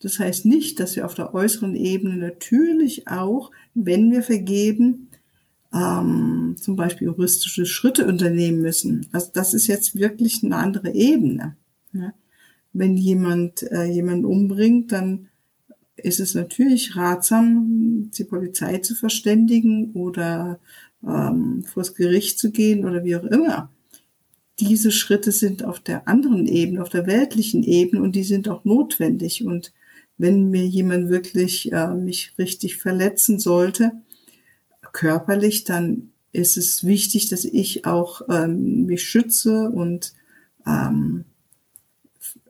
Das 0.00 0.18
heißt 0.18 0.46
nicht, 0.46 0.80
dass 0.80 0.96
wir 0.96 1.06
auf 1.06 1.14
der 1.14 1.34
äußeren 1.34 1.76
Ebene 1.76 2.16
natürlich 2.16 3.08
auch, 3.08 3.50
wenn 3.74 4.10
wir 4.10 4.22
vergeben, 4.22 5.08
ähm, 5.74 6.56
zum 6.60 6.76
Beispiel 6.76 7.06
juristische 7.06 7.66
Schritte 7.66 8.06
unternehmen 8.06 8.60
müssen. 8.60 9.06
Also 9.12 9.30
das 9.32 9.54
ist 9.54 9.66
jetzt 9.66 9.94
wirklich 9.94 10.42
eine 10.42 10.56
andere 10.56 10.92
Ebene. 10.92 11.56
Ja? 11.92 12.12
Wenn 12.72 12.96
jemand 12.96 13.62
äh, 13.70 13.84
jemanden 13.84 14.24
umbringt, 14.24 14.92
dann 14.92 15.28
ist 15.96 16.20
es 16.20 16.34
natürlich 16.34 16.96
ratsam, 16.96 18.10
die 18.16 18.24
Polizei 18.24 18.78
zu 18.78 18.94
verständigen 18.94 19.92
oder 19.92 20.58
ähm, 21.06 21.64
vor 21.64 21.82
das 21.82 21.94
Gericht 21.94 22.38
zu 22.38 22.50
gehen 22.50 22.84
oder 22.84 23.04
wie 23.04 23.16
auch 23.16 23.24
immer. 23.24 23.70
Diese 24.60 24.90
Schritte 24.90 25.32
sind 25.32 25.64
auf 25.64 25.80
der 25.80 26.08
anderen 26.08 26.46
Ebene, 26.46 26.82
auf 26.82 26.88
der 26.88 27.06
weltlichen 27.06 27.62
Ebene 27.62 28.02
und 28.02 28.14
die 28.14 28.24
sind 28.24 28.48
auch 28.48 28.64
notwendig. 28.64 29.44
Und 29.44 29.72
wenn 30.18 30.50
mir 30.50 30.66
jemand 30.66 31.08
wirklich 31.08 31.72
äh, 31.72 31.94
mich 31.94 32.34
richtig 32.38 32.76
verletzen 32.76 33.38
sollte, 33.38 33.92
körperlich, 34.92 35.64
dann 35.64 36.12
ist 36.32 36.56
es 36.56 36.84
wichtig, 36.84 37.28
dass 37.28 37.44
ich 37.44 37.84
auch 37.84 38.22
ähm, 38.28 38.86
mich 38.86 39.04
schütze 39.04 39.70
und 39.70 40.14
ähm, 40.66 41.24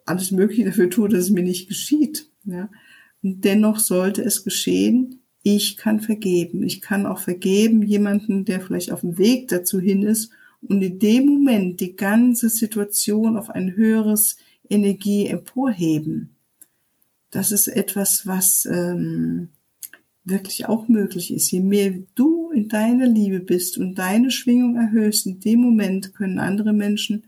alles 0.05 0.31
Mögliche 0.31 0.65
dafür 0.65 0.91
tue, 0.91 1.09
dass 1.09 1.25
es 1.25 1.31
mir 1.31 1.43
nicht 1.43 1.69
geschieht. 1.69 2.29
Ja? 2.45 2.69
dennoch 3.23 3.79
sollte 3.79 4.23
es 4.23 4.45
geschehen. 4.45 5.21
Ich 5.43 5.77
kann 5.77 6.01
vergeben. 6.01 6.63
Ich 6.63 6.81
kann 6.81 7.07
auch 7.07 7.19
vergeben 7.19 7.83
jemanden, 7.83 8.45
der 8.45 8.61
vielleicht 8.61 8.93
auf 8.93 9.01
dem 9.01 9.19
Weg 9.19 9.49
dazu 9.49 9.81
hin 9.81 10.03
ist 10.03 10.31
und 10.61 10.83
in 10.83 10.99
dem 10.99 11.27
Moment 11.27 11.81
die 11.81 11.97
ganze 11.97 12.49
Situation 12.49 13.37
auf 13.37 13.51
ein 13.51 13.75
höheres 13.75 14.37
Energie 14.69 15.27
emporheben. 15.27 16.37
Das 17.31 17.51
ist 17.51 17.69
etwas, 17.69 18.27
was 18.27 18.67
ähm, 18.67 19.49
wirklich 20.25 20.67
auch 20.67 20.89
möglich 20.89 21.33
ist. 21.33 21.51
Je 21.51 21.61
mehr 21.61 21.95
du 22.15 22.51
in 22.51 22.69
deiner 22.69 23.07
Liebe 23.07 23.41
bist 23.41 23.79
und 23.79 23.97
deine 23.97 24.31
Schwingung 24.31 24.77
erhöhst, 24.77 25.27
in 25.27 25.41
dem 25.41 25.61
Moment 25.61 26.15
können 26.15 26.39
andere 26.39 26.73
Menschen 26.73 27.25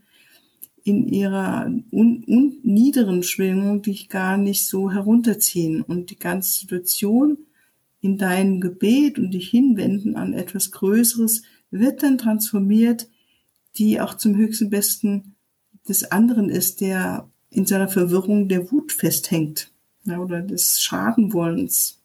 in 0.83 1.07
ihrer 1.07 1.65
un, 1.91 2.23
un, 2.27 2.57
niederen 2.63 3.23
Schwingung 3.23 3.81
dich 3.81 4.07
gar 4.07 4.37
nicht 4.37 4.67
so 4.67 4.91
herunterziehen 4.91 5.81
und 5.81 6.11
die 6.11 6.19
ganze 6.19 6.59
Situation 6.59 7.39
in 8.01 8.19
deinem 8.19 8.61
Gebet 8.61 9.17
und 9.17 9.31
dich 9.31 9.49
hinwenden 9.49 10.15
an 10.15 10.33
etwas 10.33 10.71
Größeres 10.71 11.41
wird 11.71 12.03
dann 12.03 12.19
transformiert, 12.19 13.09
die 13.77 13.99
auch 13.99 14.13
zum 14.13 14.35
höchsten 14.35 14.69
Besten 14.69 15.35
des 15.89 16.11
anderen 16.11 16.49
ist, 16.49 16.81
der 16.81 17.29
in 17.49 17.65
seiner 17.65 17.87
Verwirrung 17.87 18.47
der 18.47 18.71
Wut 18.71 18.91
festhängt 18.91 19.71
ja, 20.03 20.19
oder 20.19 20.41
des 20.41 20.81
Schadenwollens. 20.81 21.99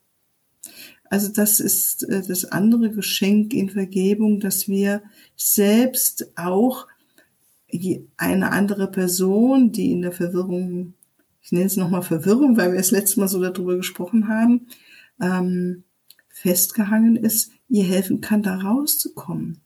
Also 1.09 1.29
das 1.29 1.59
ist 1.59 2.03
äh, 2.03 2.21
das 2.25 2.45
andere 2.45 2.89
Geschenk 2.89 3.53
in 3.53 3.69
Vergebung, 3.69 4.39
dass 4.39 4.67
wir 4.67 5.03
selbst 5.35 6.31
auch 6.37 6.87
eine 8.17 8.51
andere 8.51 8.89
Person, 8.89 9.71
die 9.71 9.91
in 9.91 10.01
der 10.01 10.11
Verwirrung, 10.11 10.93
ich 11.41 11.51
nenne 11.51 11.65
es 11.65 11.77
nochmal 11.77 12.01
Verwirrung, 12.01 12.57
weil 12.57 12.71
wir 12.71 12.77
das 12.77 12.91
letzte 12.91 13.19
Mal 13.19 13.27
so 13.27 13.41
darüber 13.41 13.77
gesprochen 13.77 14.27
haben, 14.27 14.67
ähm, 15.21 15.83
festgehangen 16.29 17.15
ist, 17.15 17.51
ihr 17.69 17.83
helfen 17.83 18.21
kann, 18.21 18.43
da 18.43 18.55
rauszukommen. 18.57 19.61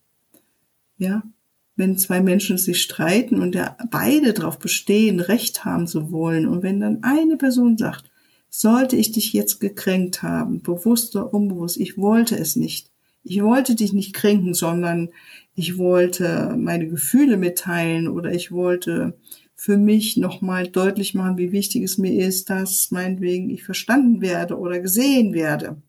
Ja, 0.97 1.23
wenn 1.75 1.97
zwei 1.97 2.21
Menschen 2.21 2.57
sich 2.57 2.81
streiten 2.81 3.41
und 3.41 3.57
beide 3.91 4.33
darauf 4.33 4.59
bestehen, 4.59 5.19
Recht 5.19 5.65
haben 5.65 5.87
zu 5.87 6.11
wollen, 6.11 6.47
und 6.47 6.63
wenn 6.63 6.79
dann 6.79 7.03
eine 7.03 7.37
Person 7.37 7.77
sagt, 7.77 8.09
sollte 8.59 8.95
ich 8.95 9.11
dich 9.11 9.33
jetzt 9.33 9.59
gekränkt 9.59 10.23
haben, 10.23 10.61
bewusst 10.61 11.15
oder 11.15 11.33
unbewusst, 11.33 11.77
ich 11.77 11.97
wollte 11.97 12.37
es 12.37 12.55
nicht, 12.55 12.89
ich 13.23 13.43
wollte 13.43 13.75
dich 13.75 13.91
nicht 13.91 14.13
kränken, 14.13 14.53
sondern 14.53 15.09
ich 15.55 15.77
wollte 15.77 16.55
meine 16.57 16.87
Gefühle 16.87 17.37
mitteilen 17.37 18.07
oder 18.07 18.31
ich 18.31 18.51
wollte 18.51 19.17
für 19.55 19.77
mich 19.77 20.15
nochmal 20.15 20.67
deutlich 20.67 21.13
machen, 21.15 21.37
wie 21.37 21.51
wichtig 21.51 21.83
es 21.83 21.97
mir 21.97 22.13
ist, 22.25 22.49
dass 22.49 22.91
meinetwegen 22.91 23.49
ich 23.49 23.63
verstanden 23.63 24.21
werde 24.21 24.57
oder 24.57 24.79
gesehen 24.79 25.33
werde. 25.33 25.81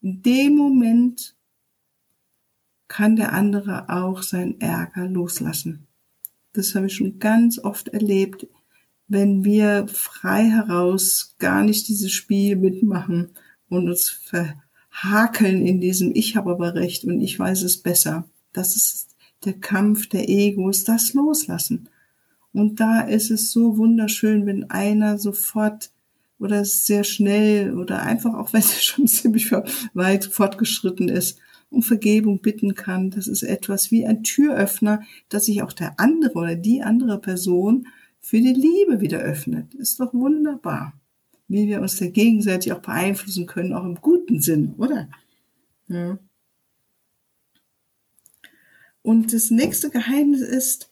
In 0.00 0.22
dem 0.22 0.54
Moment 0.54 1.34
kann 2.88 3.16
der 3.16 3.32
andere 3.32 3.90
auch 3.90 4.22
seinen 4.22 4.60
Ärger 4.60 5.06
loslassen. 5.06 5.86
Das 6.52 6.74
habe 6.74 6.86
ich 6.86 6.94
schon 6.94 7.18
ganz 7.18 7.58
oft 7.58 7.88
erlebt, 7.88 8.46
wenn 9.08 9.42
wir 9.44 9.88
frei 9.88 10.44
heraus 10.44 11.34
gar 11.38 11.64
nicht 11.64 11.88
dieses 11.88 12.12
Spiel 12.12 12.56
mitmachen 12.56 13.30
und 13.68 13.88
uns 13.88 14.08
ver 14.08 14.54
hakeln 14.90 15.64
in 15.64 15.80
diesem 15.80 16.12
Ich 16.14 16.36
habe 16.36 16.50
aber 16.50 16.74
recht 16.74 17.04
und 17.04 17.20
ich 17.20 17.38
weiß 17.38 17.62
es 17.62 17.78
besser. 17.78 18.28
Das 18.52 18.76
ist 18.76 19.16
der 19.44 19.54
Kampf 19.54 20.08
der 20.08 20.28
Egos, 20.28 20.84
das 20.84 21.14
loslassen. 21.14 21.88
Und 22.52 22.80
da 22.80 23.02
ist 23.02 23.30
es 23.30 23.52
so 23.52 23.78
wunderschön, 23.78 24.46
wenn 24.46 24.70
einer 24.70 25.18
sofort 25.18 25.90
oder 26.38 26.64
sehr 26.64 27.04
schnell 27.04 27.76
oder 27.76 28.02
einfach 28.02 28.34
auch 28.34 28.52
wenn 28.52 28.62
er 28.62 28.66
schon 28.66 29.06
ziemlich 29.06 29.50
weit 29.94 30.24
fortgeschritten 30.24 31.08
ist, 31.08 31.38
um 31.70 31.82
Vergebung 31.82 32.40
bitten 32.40 32.74
kann. 32.74 33.10
Das 33.10 33.26
ist 33.26 33.42
etwas 33.42 33.90
wie 33.90 34.06
ein 34.06 34.22
Türöffner, 34.22 35.02
dass 35.28 35.46
sich 35.46 35.62
auch 35.62 35.72
der 35.72 35.98
andere 36.00 36.34
oder 36.34 36.56
die 36.56 36.82
andere 36.82 37.20
Person 37.20 37.86
für 38.28 38.40
die 38.40 38.52
Liebe 38.52 39.00
wieder 39.00 39.18
öffnet. 39.18 39.74
Ist 39.74 40.00
doch 40.00 40.12
wunderbar 40.14 40.92
wie 41.48 41.66
wir 41.66 41.80
uns 41.80 41.96
da 41.96 42.06
gegenseitig 42.06 42.72
auch 42.72 42.82
beeinflussen 42.82 43.46
können, 43.46 43.72
auch 43.72 43.84
im 43.84 43.96
guten 43.96 44.40
Sinn, 44.40 44.74
oder? 44.76 45.08
Ja. 45.88 46.18
Und 49.02 49.32
das 49.32 49.50
nächste 49.50 49.90
Geheimnis 49.90 50.42
ist, 50.42 50.90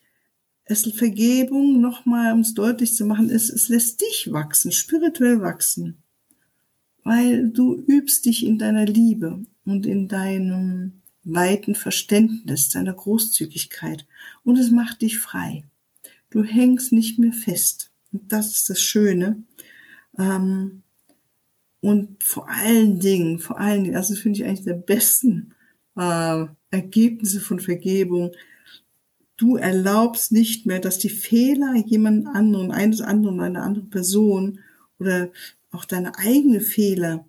es 0.65 0.91
Vergebung 0.95 1.81
nochmal, 1.81 2.33
um 2.33 2.41
es 2.41 2.55
deutlich 2.55 2.95
zu 2.95 3.05
machen, 3.05 3.29
ist, 3.29 3.51
es 3.51 3.69
lässt 3.69 4.01
dich 4.01 4.33
wachsen, 4.33 4.73
spirituell 4.73 5.41
wachsen. 5.41 5.99
Weil 7.05 7.51
du 7.51 7.75
übst 7.75 8.25
dich 8.25 8.45
in 8.45 8.59
deiner 8.59 8.87
Liebe 8.87 9.45
und 9.65 9.87
in 9.87 10.09
deinem 10.09 11.03
weiten 11.23 11.77
Verständnis, 11.77 12.71
deiner 12.71 12.95
Großzügigkeit. 12.95 14.07
Und 14.43 14.59
es 14.59 14.71
macht 14.71 15.03
dich 15.03 15.19
frei. 15.19 15.65
Du 16.31 16.43
hängst 16.43 16.93
nicht 16.93 17.19
mehr 17.19 17.33
fest. 17.33 17.91
Und 18.13 18.33
das 18.33 18.53
ist 18.53 18.71
das 18.71 18.81
Schöne. 18.81 19.43
Ähm, 20.19 20.83
und 21.81 22.23
vor 22.25 22.49
allen 22.49 22.99
Dingen, 22.99 23.39
vor 23.39 23.61
allen 23.61 23.85
Dingen, 23.85 23.97
also 23.97 24.15
das 24.15 24.23
finde 24.23 24.41
ich 24.41 24.45
eigentlich 24.45 24.65
der 24.65 24.75
besten 24.75 25.55
äh, 25.97 26.47
Ergebnisse 26.71 27.41
von 27.41 27.61
Vergebung. 27.61 28.33
Du 29.37 29.57
erlaubst 29.57 30.33
nicht 30.33 30.67
mehr, 30.67 30.81
dass 30.81 30.99
die 30.99 31.11
Fehler 31.11 31.75
jemand 31.77 32.27
anderen, 32.27 32.73
eines 32.73 33.01
anderen, 33.03 33.41
einer 33.41 33.63
anderen 33.63 33.91
Person 33.91 34.61
oder 34.99 35.31
auch 35.71 35.85
deine 35.85 36.19
eigenen 36.19 36.61
Fehler 36.61 37.27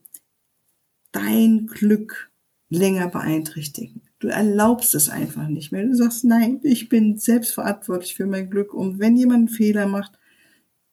dein 1.12 1.68
Glück 1.68 2.32
länger 2.70 3.10
beeinträchtigen. 3.10 4.02
Du 4.20 4.30
erlaubst 4.30 4.96
es 4.96 5.10
einfach 5.10 5.48
nicht 5.48 5.72
mehr. 5.72 5.86
Du 5.86 5.96
sagst, 5.96 6.24
nein, 6.24 6.60
ich 6.64 6.90
bin 6.90 7.18
selbstverantwortlich 7.18 8.16
für 8.16 8.26
mein 8.26 8.50
Glück. 8.50 8.74
Und 8.74 9.00
wenn 9.00 9.16
jemand 9.16 9.38
einen 9.38 9.50
Fehler 9.50 9.86
macht, 9.86 10.18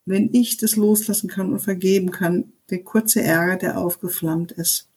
wenn 0.05 0.33
ich 0.35 0.59
das 0.59 0.77
loslassen 0.77 1.29
kann 1.29 1.53
und 1.53 1.61
vergeben 1.61 2.11
kann, 2.11 2.53
der 2.71 2.83
kurze 2.83 3.23
Ärger, 3.23 3.57
der 3.57 3.79
aufgeflammt 3.79 4.53
ist, 4.53 4.91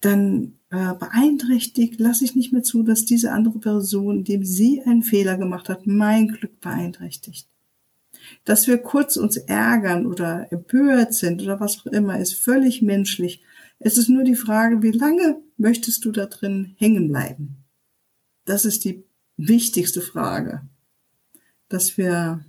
dann 0.00 0.58
äh, 0.70 0.94
beeinträchtigt, 0.94 1.98
lasse 2.00 2.24
ich 2.24 2.34
nicht 2.34 2.52
mehr 2.52 2.62
zu, 2.62 2.82
dass 2.82 3.04
diese 3.04 3.32
andere 3.32 3.58
Person, 3.58 4.18
indem 4.18 4.44
sie 4.44 4.82
einen 4.82 5.02
Fehler 5.02 5.38
gemacht 5.38 5.68
hat, 5.68 5.86
mein 5.86 6.28
Glück 6.28 6.60
beeinträchtigt. 6.60 7.48
Dass 8.44 8.66
wir 8.66 8.78
kurz 8.78 9.16
uns 9.16 9.36
ärgern 9.36 10.06
oder 10.06 10.48
empört 10.50 11.14
sind 11.14 11.42
oder 11.42 11.60
was 11.60 11.78
auch 11.78 11.86
immer, 11.86 12.18
ist 12.18 12.34
völlig 12.34 12.82
menschlich. 12.82 13.42
Es 13.78 13.98
ist 13.98 14.08
nur 14.08 14.24
die 14.24 14.36
Frage, 14.36 14.82
wie 14.82 14.92
lange 14.92 15.40
möchtest 15.56 16.04
du 16.04 16.12
da 16.12 16.26
drin 16.26 16.74
hängen 16.78 17.08
bleiben? 17.08 17.56
Das 18.44 18.64
ist 18.64 18.84
die 18.84 19.04
wichtigste 19.36 20.00
Frage. 20.00 20.62
Dass 21.68 21.96
wir 21.96 22.44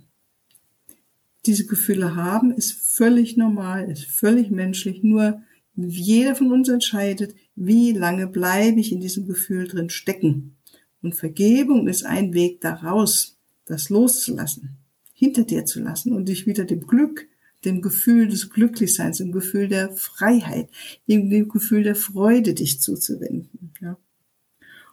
diese 1.46 1.66
Gefühle 1.66 2.16
haben, 2.16 2.52
ist 2.52 2.72
völlig 2.72 3.36
normal, 3.36 3.90
ist 3.90 4.04
völlig 4.04 4.50
menschlich. 4.50 5.02
Nur 5.02 5.42
jeder 5.74 6.34
von 6.34 6.52
uns 6.52 6.68
entscheidet, 6.68 7.34
wie 7.54 7.92
lange 7.92 8.26
bleibe 8.26 8.80
ich 8.80 8.92
in 8.92 9.00
diesem 9.00 9.26
Gefühl 9.26 9.68
drin 9.68 9.90
stecken. 9.90 10.56
Und 11.02 11.14
Vergebung 11.14 11.88
ist 11.88 12.04
ein 12.04 12.34
Weg 12.34 12.60
daraus, 12.60 13.36
das 13.64 13.90
loszulassen, 13.90 14.76
hinter 15.12 15.44
dir 15.44 15.64
zu 15.64 15.80
lassen 15.80 16.12
und 16.12 16.28
dich 16.28 16.46
wieder 16.46 16.64
dem 16.64 16.86
Glück, 16.86 17.28
dem 17.64 17.82
Gefühl 17.82 18.28
des 18.28 18.50
Glücklichseins, 18.50 19.18
dem 19.18 19.32
Gefühl 19.32 19.68
der 19.68 19.92
Freiheit, 19.92 20.68
dem 21.08 21.48
Gefühl 21.48 21.82
der 21.82 21.96
Freude 21.96 22.54
dich 22.54 22.80
zuzuwenden. 22.80 23.72
Ja. 23.80 23.98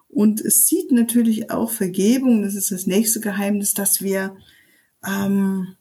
Und 0.10 0.42
es 0.42 0.68
sieht 0.68 0.92
natürlich 0.92 1.52
auch 1.52 1.72
Vergebung, 1.72 2.44
das 2.44 2.56
ist 2.56 2.72
das 2.72 2.88
nächste 2.88 3.20
Geheimnis, 3.20 3.74
dass 3.74 4.02
wir 4.02 4.36
ähm, 5.06 5.76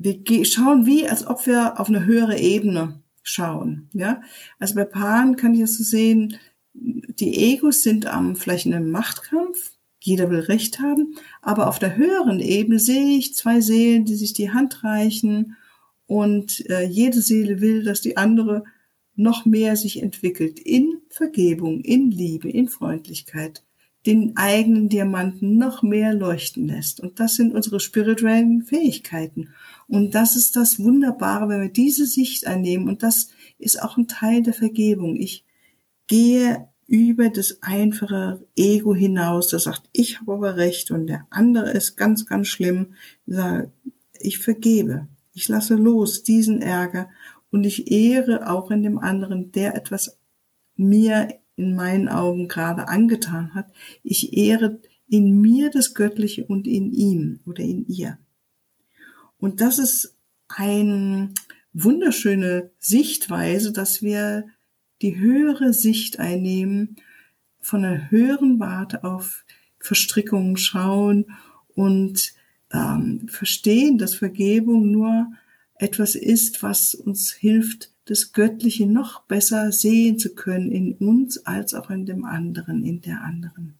wir 0.00 0.44
schauen 0.46 0.86
wie, 0.86 1.06
als 1.06 1.26
ob 1.26 1.46
wir 1.46 1.78
auf 1.78 1.88
eine 1.88 2.06
höhere 2.06 2.38
Ebene 2.38 3.02
schauen. 3.22 3.90
Ja, 3.92 4.22
also 4.58 4.74
bei 4.74 4.84
Paaren 4.84 5.36
kann 5.36 5.54
ich 5.54 5.60
es 5.60 5.76
so 5.76 5.84
sehen, 5.84 6.38
die 6.72 7.52
Egos 7.52 7.82
sind 7.82 8.06
am 8.06 8.34
vielleicht 8.34 8.66
in 8.66 8.74
einem 8.74 8.90
Machtkampf. 8.90 9.72
Jeder 10.00 10.30
will 10.30 10.40
Recht 10.40 10.80
haben, 10.80 11.14
aber 11.42 11.68
auf 11.68 11.78
der 11.78 11.96
höheren 11.96 12.40
Ebene 12.40 12.78
sehe 12.78 13.18
ich 13.18 13.34
zwei 13.34 13.60
Seelen, 13.60 14.04
die 14.04 14.16
sich 14.16 14.32
die 14.32 14.50
Hand 14.50 14.82
reichen 14.82 15.56
und 16.06 16.68
äh, 16.70 16.84
jede 16.84 17.20
Seele 17.20 17.60
will, 17.60 17.84
dass 17.84 18.00
die 18.00 18.16
andere 18.16 18.64
noch 19.14 19.44
mehr 19.44 19.76
sich 19.76 20.02
entwickelt 20.02 20.58
in 20.58 21.02
Vergebung, 21.10 21.80
in 21.80 22.10
Liebe, 22.10 22.48
in 22.48 22.68
Freundlichkeit 22.68 23.62
den 24.06 24.36
eigenen 24.36 24.88
Diamanten 24.88 25.58
noch 25.58 25.82
mehr 25.82 26.14
leuchten 26.14 26.66
lässt. 26.66 27.00
Und 27.00 27.20
das 27.20 27.36
sind 27.36 27.54
unsere 27.54 27.80
spirituellen 27.80 28.62
Fähigkeiten. 28.62 29.50
Und 29.88 30.14
das 30.14 30.36
ist 30.36 30.56
das 30.56 30.78
Wunderbare, 30.78 31.48
wenn 31.48 31.60
wir 31.60 31.68
diese 31.68 32.06
Sicht 32.06 32.46
einnehmen. 32.46 32.88
Und 32.88 33.02
das 33.02 33.28
ist 33.58 33.82
auch 33.82 33.98
ein 33.98 34.08
Teil 34.08 34.42
der 34.42 34.54
Vergebung. 34.54 35.16
Ich 35.16 35.44
gehe 36.06 36.69
über 36.90 37.30
das 37.30 37.62
einfache 37.62 38.44
Ego 38.56 38.96
hinaus, 38.96 39.46
das 39.46 39.62
sagt, 39.62 39.88
ich 39.92 40.20
habe 40.20 40.32
aber 40.32 40.56
recht 40.56 40.90
und 40.90 41.06
der 41.06 41.24
andere 41.30 41.70
ist 41.70 41.96
ganz, 41.96 42.26
ganz 42.26 42.48
schlimm. 42.48 42.94
Ich 44.18 44.40
vergebe. 44.40 45.06
Ich 45.32 45.48
lasse 45.48 45.76
los 45.76 46.24
diesen 46.24 46.60
Ärger 46.60 47.08
und 47.52 47.62
ich 47.62 47.92
ehre 47.92 48.50
auch 48.50 48.72
in 48.72 48.82
dem 48.82 48.98
anderen, 48.98 49.52
der 49.52 49.76
etwas 49.76 50.18
mir 50.74 51.28
in 51.54 51.76
meinen 51.76 52.08
Augen 52.08 52.48
gerade 52.48 52.88
angetan 52.88 53.54
hat. 53.54 53.72
Ich 54.02 54.36
ehre 54.36 54.80
in 55.08 55.40
mir 55.40 55.70
das 55.70 55.94
Göttliche 55.94 56.44
und 56.44 56.66
in 56.66 56.92
ihm 56.92 57.38
oder 57.46 57.62
in 57.62 57.86
ihr. 57.86 58.18
Und 59.38 59.60
das 59.60 59.78
ist 59.78 60.16
eine 60.48 61.32
wunderschöne 61.72 62.72
Sichtweise, 62.80 63.72
dass 63.72 64.02
wir 64.02 64.46
die 65.02 65.18
höhere 65.18 65.72
Sicht 65.72 66.18
einnehmen, 66.18 66.96
von 67.60 67.84
einer 67.84 68.10
höheren 68.10 68.58
Warte 68.58 69.04
auf 69.04 69.44
Verstrickungen 69.78 70.56
schauen 70.56 71.26
und 71.74 72.34
ähm, 72.72 73.28
verstehen, 73.28 73.98
dass 73.98 74.14
Vergebung 74.14 74.90
nur 74.90 75.32
etwas 75.74 76.14
ist, 76.14 76.62
was 76.62 76.94
uns 76.94 77.32
hilft, 77.32 77.90
das 78.04 78.32
Göttliche 78.32 78.86
noch 78.86 79.22
besser 79.22 79.72
sehen 79.72 80.18
zu 80.18 80.34
können 80.34 80.70
in 80.70 80.94
uns 80.94 81.46
als 81.46 81.74
auch 81.74 81.90
in 81.90 82.06
dem 82.06 82.24
anderen, 82.24 82.84
in 82.84 83.00
der 83.00 83.22
anderen. 83.22 83.74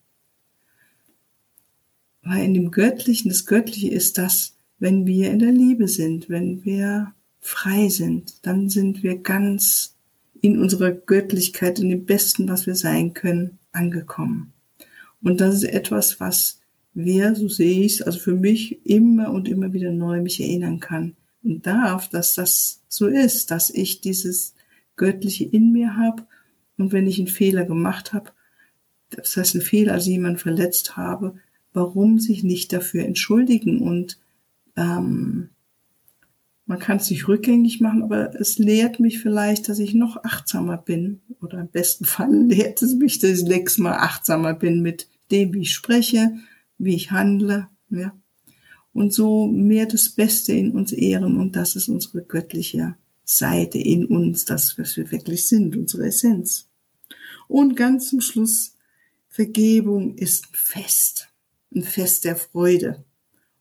Weil 2.22 2.44
in 2.44 2.54
dem 2.54 2.70
Göttlichen, 2.70 3.28
das 3.28 3.46
Göttliche 3.46 3.90
ist 3.90 4.18
das, 4.18 4.54
wenn 4.78 5.06
wir 5.06 5.30
in 5.30 5.40
der 5.40 5.52
Liebe 5.52 5.88
sind, 5.88 6.28
wenn 6.28 6.64
wir 6.64 7.12
frei 7.40 7.88
sind, 7.88 8.46
dann 8.46 8.68
sind 8.68 9.02
wir 9.02 9.18
ganz 9.18 9.96
in 10.40 10.58
unserer 10.58 10.92
Göttlichkeit, 10.92 11.78
in 11.78 11.90
dem 11.90 12.06
Besten, 12.06 12.48
was 12.48 12.66
wir 12.66 12.74
sein 12.74 13.14
können, 13.14 13.58
angekommen. 13.72 14.52
Und 15.22 15.40
das 15.40 15.56
ist 15.56 15.64
etwas, 15.64 16.20
was 16.20 16.60
wir, 16.94 17.34
so 17.34 17.48
sehe 17.48 17.84
ich 17.84 17.94
es, 17.94 18.02
also 18.02 18.18
für 18.18 18.34
mich 18.34 18.84
immer 18.86 19.30
und 19.30 19.48
immer 19.48 19.72
wieder 19.72 19.92
neu 19.92 20.20
mich 20.20 20.40
erinnern 20.40 20.80
kann 20.80 21.14
und 21.42 21.66
darf, 21.66 22.08
dass 22.08 22.34
das 22.34 22.82
so 22.88 23.06
ist, 23.06 23.50
dass 23.50 23.70
ich 23.70 24.00
dieses 24.00 24.54
Göttliche 24.96 25.44
in 25.44 25.72
mir 25.72 25.96
habe 25.96 26.26
und 26.76 26.92
wenn 26.92 27.06
ich 27.06 27.18
einen 27.18 27.28
Fehler 27.28 27.64
gemacht 27.64 28.12
habe, 28.12 28.32
das 29.10 29.36
heißt 29.36 29.54
einen 29.54 29.64
Fehler, 29.64 29.92
also 29.92 30.10
jemanden 30.10 30.38
verletzt 30.38 30.96
habe, 30.96 31.34
warum 31.72 32.18
sich 32.18 32.42
nicht 32.42 32.72
dafür 32.72 33.04
entschuldigen 33.04 33.80
und 33.80 34.18
ähm, 34.76 35.50
man 36.70 36.78
kann 36.78 36.98
es 36.98 37.10
nicht 37.10 37.26
rückgängig 37.26 37.80
machen, 37.80 38.04
aber 38.04 38.32
es 38.40 38.58
lehrt 38.58 39.00
mich 39.00 39.18
vielleicht, 39.18 39.68
dass 39.68 39.80
ich 39.80 39.92
noch 39.92 40.22
achtsamer 40.22 40.76
bin 40.76 41.20
oder 41.42 41.58
im 41.58 41.68
besten 41.68 42.04
Fall 42.04 42.32
lehrt 42.46 42.80
es 42.80 42.94
mich, 42.94 43.18
dass 43.18 43.40
ich 43.40 43.44
nächstes 43.44 43.78
Mal 43.78 43.96
achtsamer 43.96 44.54
bin 44.54 44.80
mit 44.80 45.08
dem, 45.32 45.52
wie 45.52 45.62
ich 45.62 45.72
spreche, 45.72 46.36
wie 46.78 46.94
ich 46.94 47.10
handle, 47.10 47.66
ja 47.90 48.12
und 48.92 49.12
so 49.12 49.48
mehr 49.48 49.86
das 49.86 50.10
Beste 50.10 50.52
in 50.52 50.70
uns 50.70 50.92
ehren 50.92 51.38
und 51.38 51.56
das 51.56 51.74
ist 51.74 51.88
unsere 51.88 52.22
göttliche 52.22 52.94
Seite 53.24 53.78
in 53.78 54.06
uns, 54.06 54.44
das, 54.44 54.78
was 54.78 54.96
wir 54.96 55.10
wirklich 55.10 55.48
sind, 55.48 55.76
unsere 55.76 56.06
Essenz. 56.06 56.68
Und 57.48 57.76
ganz 57.76 58.10
zum 58.10 58.20
Schluss, 58.20 58.76
Vergebung 59.28 60.16
ist 60.16 60.44
ein 60.44 60.54
Fest, 60.54 61.28
ein 61.74 61.82
Fest 61.82 62.24
der 62.24 62.36
Freude. 62.36 63.04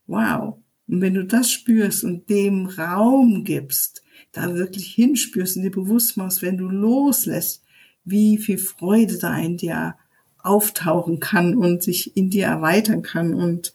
Wow. 0.05 0.59
Und 0.89 1.01
wenn 1.01 1.13
du 1.13 1.23
das 1.23 1.51
spürst 1.51 2.03
und 2.03 2.29
dem 2.29 2.65
Raum 2.65 3.43
gibst, 3.43 4.03
da 4.31 4.55
wirklich 4.55 4.87
hinspürst 4.87 5.57
und 5.57 5.63
dir 5.63 5.71
bewusst 5.71 6.17
machst, 6.17 6.41
wenn 6.41 6.57
du 6.57 6.67
loslässt, 6.67 7.63
wie 8.05 8.37
viel 8.37 8.57
Freude 8.57 9.17
da 9.17 9.37
in 9.37 9.57
dir 9.57 9.95
auftauchen 10.39 11.19
kann 11.19 11.55
und 11.55 11.83
sich 11.83 12.15
in 12.17 12.29
dir 12.29 12.45
erweitern 12.45 13.03
kann 13.03 13.33
und 13.33 13.73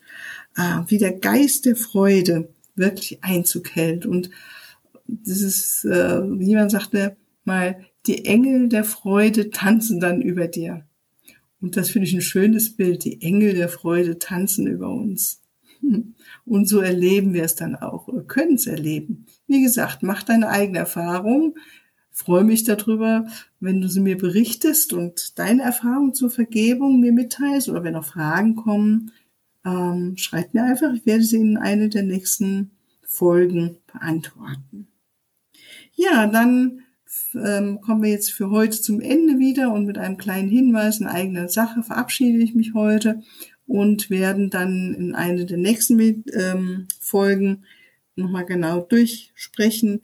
äh, 0.57 0.81
wie 0.87 0.97
der 0.97 1.13
Geist 1.13 1.65
der 1.65 1.75
Freude 1.75 2.49
wirklich 2.75 3.23
Einzug 3.23 3.75
hält. 3.75 4.05
Und 4.05 4.29
das 5.07 5.41
ist, 5.41 5.85
äh, 5.85 6.21
jemand 6.39 6.71
sagte 6.71 7.15
mal, 7.43 7.85
die 8.07 8.25
Engel 8.25 8.67
der 8.69 8.83
Freude 8.83 9.51
tanzen 9.51 9.99
dann 9.99 10.21
über 10.21 10.47
dir. 10.47 10.85
Und 11.61 11.77
das 11.77 11.89
finde 11.89 12.07
ich 12.07 12.13
ein 12.13 12.21
schönes 12.21 12.75
Bild. 12.75 13.05
Die 13.05 13.21
Engel 13.21 13.53
der 13.53 13.69
Freude 13.69 14.19
tanzen 14.19 14.67
über 14.67 14.89
uns. 14.89 15.41
Und 16.45 16.67
so 16.67 16.79
erleben 16.79 17.33
wir 17.33 17.43
es 17.43 17.55
dann 17.55 17.75
auch 17.75 18.07
oder 18.07 18.21
können 18.21 18.55
es 18.55 18.67
erleben. 18.67 19.25
Wie 19.47 19.61
gesagt, 19.61 20.03
mach 20.03 20.23
deine 20.23 20.49
eigene 20.49 20.79
Erfahrung. 20.79 21.55
Freue 22.11 22.43
mich 22.43 22.63
darüber, 22.63 23.27
wenn 23.59 23.81
du 23.81 23.89
sie 23.89 23.99
mir 23.99 24.17
berichtest 24.17 24.93
und 24.93 25.37
deine 25.37 25.63
Erfahrung 25.63 26.13
zur 26.13 26.29
Vergebung 26.29 26.99
mir 26.99 27.11
mitteilst 27.11 27.67
oder 27.67 27.83
wenn 27.83 27.93
noch 27.93 28.05
Fragen 28.05 28.55
kommen, 28.55 29.11
ähm, 29.65 30.15
schreibt 30.15 30.53
mir 30.53 30.63
einfach, 30.63 30.93
ich 30.93 31.05
werde 31.05 31.23
sie 31.23 31.37
in 31.37 31.57
eine 31.57 31.89
der 31.89 32.03
nächsten 32.03 32.71
Folgen 33.01 33.77
beantworten. 33.91 34.87
Ja, 35.95 36.27
dann 36.27 36.81
ähm, 37.33 37.81
kommen 37.81 38.03
wir 38.03 38.11
jetzt 38.11 38.31
für 38.31 38.49
heute 38.49 38.81
zum 38.81 38.99
Ende 38.99 39.39
wieder 39.39 39.71
und 39.73 39.85
mit 39.85 39.97
einem 39.97 40.17
kleinen 40.17 40.49
Hinweis 40.49 40.99
in 40.99 41.07
eigener 41.07 41.49
Sache 41.49 41.83
verabschiede 41.83 42.39
ich 42.39 42.55
mich 42.55 42.73
heute 42.73 43.21
und 43.67 44.09
werden 44.09 44.49
dann 44.49 44.93
in 44.93 45.15
eine 45.15 45.45
der 45.45 45.57
nächsten 45.57 45.99
ähm, 46.33 46.87
Folgen 46.99 47.63
nochmal 48.15 48.45
genau 48.45 48.81
durchsprechen, 48.81 50.01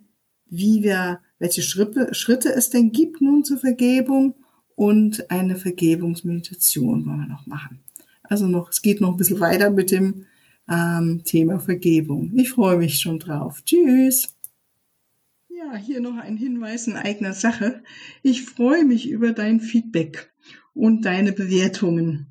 wie 0.48 0.84
wir, 0.84 1.20
welche 1.40 1.62
Schritte, 1.62 2.14
Schritte 2.14 2.54
es 2.54 2.70
denn 2.70 2.92
gibt 2.92 3.22
nun 3.22 3.44
zur 3.44 3.58
Vergebung 3.58 4.36
und 4.76 5.30
eine 5.30 5.56
Vergebungsmeditation 5.56 7.06
wollen 7.06 7.20
wir 7.20 7.28
noch 7.28 7.46
machen. 7.46 7.80
Also 8.24 8.48
noch, 8.48 8.70
es 8.70 8.82
geht 8.82 9.02
noch 9.02 9.12
ein 9.12 9.18
bisschen 9.18 9.40
weiter 9.40 9.70
mit 9.70 9.92
dem 9.92 10.26
ähm, 10.70 11.22
Thema 11.24 11.60
Vergebung. 11.60 12.32
Ich 12.36 12.52
freue 12.52 12.78
mich 12.78 13.00
schon 13.00 13.20
drauf. 13.20 13.62
Tschüss. 13.64 14.36
Ja, 15.50 15.76
hier 15.76 16.02
noch 16.02 16.18
ein 16.18 16.38
Hinweis 16.38 16.88
in 16.88 16.96
eigener 16.96 17.34
Sache. 17.34 17.84
Ich 18.24 18.44
freue 18.44 18.86
mich 18.86 19.10
über 19.10 19.34
dein 19.34 19.60
Feedback 19.60 20.32
und 20.74 21.06
deine 21.06 21.34
Bewertungen 21.34 22.31